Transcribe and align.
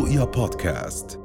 رؤيا 0.00 0.24
بودكاست. 0.24 1.20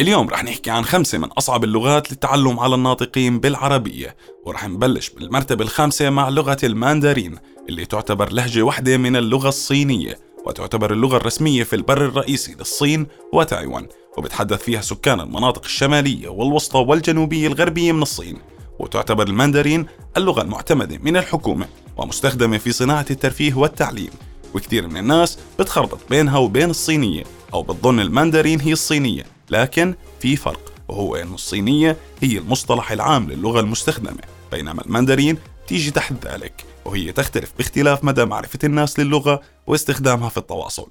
اليوم 0.00 0.28
رح 0.28 0.44
نحكي 0.44 0.70
عن 0.70 0.84
خمسة 0.84 1.18
من 1.18 1.24
أصعب 1.24 1.64
اللغات 1.64 2.12
للتعلم 2.12 2.60
على 2.60 2.74
الناطقين 2.74 3.40
بالعربية 3.40 4.16
ورح 4.46 4.68
نبلش 4.68 5.10
بالمرتبة 5.10 5.64
الخامسة 5.64 6.10
مع 6.10 6.28
لغة 6.28 6.56
الماندارين 6.64 7.38
اللي 7.68 7.84
تعتبر 7.84 8.32
لهجة 8.32 8.62
واحدة 8.62 8.96
من 8.96 9.16
اللغة 9.16 9.48
الصينية 9.48 10.18
وتعتبر 10.46 10.92
اللغة 10.92 11.16
الرسمية 11.16 11.62
في 11.62 11.76
البر 11.76 12.04
الرئيسي 12.04 12.54
للصين 12.54 13.06
وتايوان 13.32 13.88
وبتحدث 14.18 14.62
فيها 14.62 14.80
سكان 14.80 15.20
المناطق 15.20 15.64
الشمالية 15.64 16.28
والوسطى 16.28 16.78
والجنوبية 16.78 17.46
الغربية 17.46 17.92
من 17.92 18.02
الصين 18.02 18.38
وتعتبر 18.78 19.26
الماندارين 19.26 19.86
اللغة 20.16 20.42
المعتمدة 20.42 20.98
من 21.02 21.16
الحكومة 21.16 21.66
ومستخدمة 21.96 22.58
في 22.58 22.72
صناعة 22.72 23.06
الترفيه 23.10 23.54
والتعليم. 23.54 24.10
وكثير 24.54 24.88
من 24.88 24.96
الناس 24.96 25.38
بتخربط 25.58 25.98
بينها 26.10 26.38
وبين 26.38 26.70
الصينية 26.70 27.24
أو 27.54 27.62
بتظن 27.62 28.00
الماندارين 28.00 28.60
هي 28.60 28.72
الصينية 28.72 29.24
لكن 29.50 29.94
في 30.20 30.36
فرق 30.36 30.72
وهو 30.88 31.16
أن 31.16 31.34
الصينية 31.34 31.96
هي 32.22 32.38
المصطلح 32.38 32.92
العام 32.92 33.30
للغة 33.30 33.60
المستخدمة 33.60 34.20
بينما 34.52 34.84
الماندارين 34.84 35.38
تيجي 35.66 35.90
تحت 35.90 36.12
ذلك 36.26 36.64
وهي 36.84 37.12
تختلف 37.12 37.52
باختلاف 37.58 38.04
مدى 38.04 38.24
معرفة 38.24 38.58
الناس 38.64 38.98
للغة 38.98 39.40
واستخدامها 39.66 40.28
في 40.28 40.36
التواصل. 40.36 40.88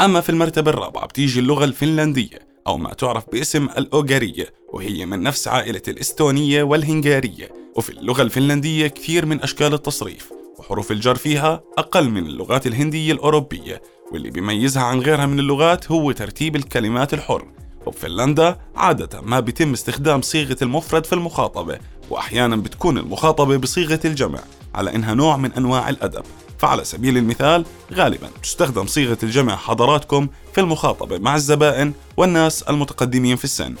أما 0.00 0.20
في 0.20 0.28
المرتبة 0.28 0.70
الرابعة 0.70 1.06
بتيجي 1.06 1.40
اللغة 1.40 1.64
الفنلندية 1.64 2.38
أو 2.66 2.78
ما 2.78 2.94
تعرف 2.94 3.24
باسم 3.32 3.64
الأوغارية 3.64 4.54
وهي 4.72 5.06
من 5.06 5.22
نفس 5.22 5.48
عائلة 5.48 5.82
الإستونية 5.88 6.62
والهنغارية 6.62 7.50
وفي 7.76 7.90
اللغة 7.90 8.22
الفنلندية 8.22 8.86
كثير 8.86 9.26
من 9.26 9.42
أشكال 9.42 9.74
التصريف. 9.74 10.41
وحروف 10.62 10.92
الجر 10.92 11.14
فيها 11.14 11.62
أقل 11.78 12.10
من 12.10 12.26
اللغات 12.26 12.66
الهندية 12.66 13.12
الأوروبية 13.12 13.82
واللي 14.12 14.30
بيميزها 14.30 14.82
عن 14.82 15.00
غيرها 15.00 15.26
من 15.26 15.38
اللغات 15.38 15.90
هو 15.90 16.12
ترتيب 16.12 16.56
الكلمات 16.56 17.14
الحر. 17.14 17.44
وبفنلندا 17.86 18.58
عادة 18.76 19.20
ما 19.20 19.40
بيتم 19.40 19.72
استخدام 19.72 20.22
صيغة 20.22 20.56
المفرد 20.62 21.06
في 21.06 21.12
المخاطبة 21.12 21.78
وأحيانا 22.10 22.56
بتكون 22.56 22.98
المخاطبة 22.98 23.56
بصيغة 23.56 24.00
الجمع 24.04 24.38
على 24.74 24.94
إنها 24.94 25.14
نوع 25.14 25.36
من 25.36 25.52
أنواع 25.52 25.88
الأدب. 25.88 26.24
فعلى 26.58 26.84
سبيل 26.84 27.16
المثال 27.16 27.64
غالبا 27.92 28.28
تستخدم 28.42 28.86
صيغة 28.86 29.18
الجمع 29.22 29.56
حضراتكم 29.56 30.28
في 30.52 30.60
المخاطبة 30.60 31.18
مع 31.18 31.34
الزبائن 31.34 31.92
والناس 32.16 32.62
المتقدمين 32.62 33.36
في 33.36 33.44
السن. 33.44 33.74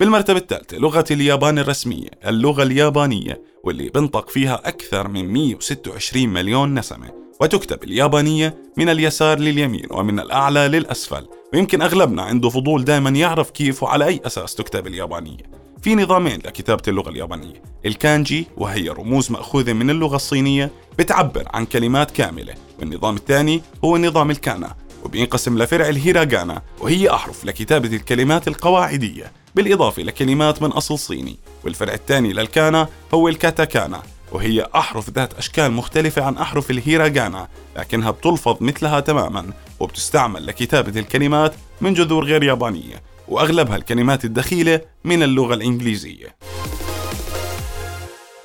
بالمرتبة 0.00 0.38
الثالثة 0.38 0.76
لغة 0.76 1.04
اليابان 1.10 1.58
الرسمية. 1.58 2.08
اللغة 2.26 2.62
اليابانية 2.62 3.42
واللي 3.64 3.88
بنطق 3.88 4.30
فيها 4.30 4.60
أكثر 4.64 5.08
من 5.08 5.32
126 5.32 6.28
مليون 6.28 6.78
نسمة. 6.78 7.10
وتكتب 7.40 7.84
اليابانية 7.84 8.62
من 8.76 8.88
اليسار 8.88 9.38
لليمين 9.38 9.86
ومن 9.90 10.20
الأعلى 10.20 10.68
للأسفل. 10.68 11.26
ويمكن 11.54 11.82
أغلبنا 11.82 12.22
عنده 12.22 12.48
فضول 12.48 12.84
دائما 12.84 13.10
يعرف 13.10 13.50
كيف 13.50 13.82
وعلى 13.82 14.06
أي 14.06 14.20
أساس 14.26 14.54
تكتب 14.54 14.86
اليابانية. 14.86 15.42
في 15.82 15.94
نظامين 15.94 16.38
لكتابة 16.44 16.82
اللغة 16.88 17.08
اليابانية. 17.10 17.62
الكانجي 17.86 18.46
وهي 18.56 18.88
رموز 18.88 19.30
مأخوذة 19.30 19.72
من 19.72 19.90
اللغة 19.90 20.16
الصينية 20.16 20.70
بتعبر 20.98 21.44
عن 21.54 21.66
كلمات 21.66 22.10
كاملة. 22.10 22.54
والنظام 22.80 23.16
الثاني 23.16 23.62
هو 23.84 23.98
نظام 23.98 24.30
الكانا 24.30 24.74
وبينقسم 25.04 25.58
لفرع 25.58 25.88
الهيراغانا 25.88 26.62
وهي 26.80 27.10
أحرف 27.10 27.44
لكتابة 27.44 27.96
الكلمات 27.96 28.48
القواعدية. 28.48 29.43
بالإضافة 29.54 30.02
لكلمات 30.02 30.62
من 30.62 30.70
أصل 30.70 30.98
صيني 30.98 31.36
والفرع 31.64 31.92
الثاني 31.94 32.32
للكانا 32.32 32.88
هو 33.14 33.28
الكاتاكانا 33.28 34.02
وهي 34.32 34.66
أحرف 34.74 35.10
ذات 35.10 35.34
أشكال 35.34 35.72
مختلفة 35.72 36.24
عن 36.24 36.36
أحرف 36.36 36.70
الهيراغانا 36.70 37.48
لكنها 37.76 38.10
بتلفظ 38.10 38.56
مثلها 38.60 39.00
تماما 39.00 39.52
وبتستعمل 39.80 40.46
لكتابة 40.46 41.00
الكلمات 41.00 41.54
من 41.80 41.94
جذور 41.94 42.24
غير 42.24 42.42
يابانية 42.42 43.02
وأغلبها 43.28 43.76
الكلمات 43.76 44.24
الدخيلة 44.24 44.80
من 45.04 45.22
اللغة 45.22 45.54
الإنجليزية. 45.54 46.36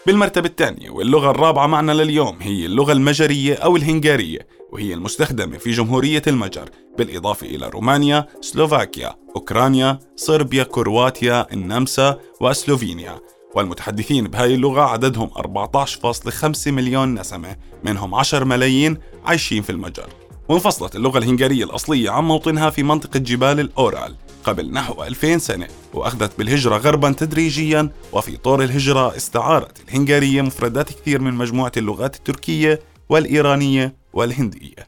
بالمرتبة 0.05 0.47
الثانية 0.47 0.89
واللغة 0.89 1.31
الرابعة 1.31 1.67
معنا 1.67 1.91
لليوم 1.91 2.37
هي 2.41 2.65
اللغة 2.65 2.91
المجرية 2.91 3.55
أو 3.55 3.75
الهنغارية. 3.75 4.58
وهي 4.71 4.93
المستخدمة 4.93 5.57
في 5.57 5.71
جمهورية 5.71 6.21
المجر 6.27 6.69
بالإضافة 6.97 7.47
إلى 7.47 7.69
رومانيا، 7.69 8.27
سلوفاكيا، 8.41 9.15
أوكرانيا، 9.35 9.99
صربيا، 10.15 10.63
كرواتيا، 10.63 11.53
النمسا 11.53 12.19
وسلوفينيا. 12.41 13.19
والمتحدثين 13.55 14.27
بهاي 14.27 14.55
اللغة 14.55 14.81
عددهم 14.81 15.29
14.5 15.37 16.71
مليون 16.71 17.19
نسمة 17.19 17.55
منهم 17.83 18.15
10 18.15 18.43
ملايين 18.43 18.97
عايشين 19.25 19.61
في 19.61 19.69
المجر. 19.69 20.09
وانفصلت 20.49 20.95
اللغة 20.95 21.17
الهنغارية 21.17 21.63
الأصلية 21.63 22.09
عن 22.09 22.23
موطنها 22.23 22.69
في 22.69 22.83
منطقة 22.83 23.19
جبال 23.19 23.59
الأورال 23.59 24.15
قبل 24.43 24.71
نحو 24.71 25.03
2000 25.03 25.37
سنة 25.37 25.67
وأخذت 25.93 26.37
بالهجرة 26.37 26.77
غربا 26.77 27.11
تدريجيا 27.11 27.89
وفي 28.13 28.37
طور 28.37 28.63
الهجرة 28.63 29.15
استعارت 29.15 29.89
الهنغارية 29.89 30.41
مفردات 30.41 30.89
كثير 30.89 31.21
من 31.21 31.33
مجموعة 31.33 31.71
اللغات 31.77 32.15
التركية 32.15 32.79
والإيرانية 33.09 33.95
والهندية. 34.13 34.87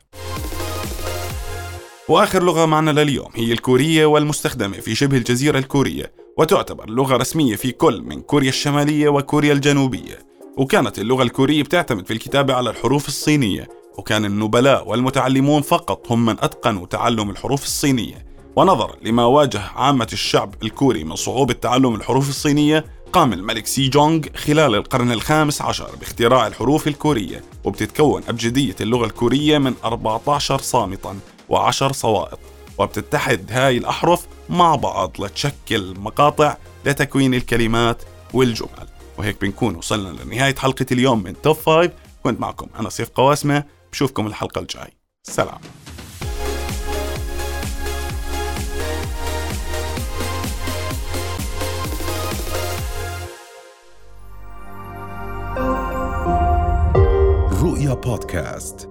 وآخر 2.10 2.44
لغة 2.44 2.66
معنا 2.66 2.92
لليوم 2.92 3.30
هي 3.36 3.54
الكورية 3.54 4.06
والمستخدمة 4.06 4.78
في 4.78 4.96
شبه 4.96 5.18
الجزيرة 5.18 5.58
الكورية 5.58 6.12
وتعتبر 6.38 6.90
لغة 6.90 7.18
رسمية 7.18 7.56
في 7.56 7.72
كل 7.72 8.02
من 8.02 8.22
كوريا 8.22 8.50
الشمالية 8.50 9.10
وكوريا 9.10 9.54
الجنوبية. 9.54 10.20
وكانت 10.58 11.00
اللغة 11.00 11.24
الكورية 11.24 11.64
بتعتمد 11.64 12.06
في 12.06 12.14
الكتابة 12.14 12.54
على 12.54 12.70
الحروف 12.70 13.08
الصينية 13.08 13.70
وكان 13.98 14.26
النبلاء 14.26 14.88
والمتعلمون 14.90 15.62
فقط 15.62 16.12
هم 16.12 16.26
من 16.26 16.36
أتقنوا 16.40 16.86
تعلم 16.86 17.30
الحروف 17.30 17.64
الصينية. 17.64 18.26
ونظرا 18.56 18.96
لما 19.02 19.26
واجه 19.26 19.62
عامة 19.76 20.08
الشعب 20.14 20.56
الكوري 20.64 21.04
من 21.04 21.16
صعوبة 21.16 21.54
تعلم 21.54 21.96
الحروف 21.96 22.30
الصينية 22.30 22.86
قام 23.14 23.34
الملك 23.34 23.68
سي 23.68 23.88
جونغ 23.88 24.22
خلال 24.36 24.76
القرن 24.76 25.12
الخامس 25.12 25.62
عشر 25.62 25.96
باختراع 25.96 26.48
الحروف 26.48 26.88
الكورية 26.88 27.44
وبتتكون 27.64 28.24
أبجدية 28.30 28.76
اللغة 28.82 29.06
الكورية 29.06 29.58
من 29.58 29.74
14 29.86 30.58
صامتا 30.58 31.20
و10 31.52 31.72
صوائط 31.72 32.40
وبتتحد 32.78 33.52
هاي 33.52 33.78
الأحرف 33.78 34.28
مع 34.50 34.76
بعض 34.76 35.22
لتشكل 35.22 35.94
مقاطع 36.00 36.58
لتكوين 36.86 37.34
الكلمات 37.34 38.02
والجمل. 38.34 38.88
وهيك 39.18 39.42
بنكون 39.42 39.76
وصلنا 39.76 40.24
لنهاية 40.24 40.56
حلقة 40.56 40.86
اليوم 40.92 41.24
من 41.24 41.42
توب 41.42 41.58
5 41.58 41.92
كنت 42.24 42.40
معكم 42.40 42.68
أنا 42.80 42.90
سيف 42.90 43.10
قواسمة 43.10 43.64
بشوفكم 43.92 44.28
الحلقة 44.28 44.62
الجاي. 44.62 44.94
سلام. 45.24 45.60
رؤيا 57.62 57.94
بودكاست. 57.94 58.90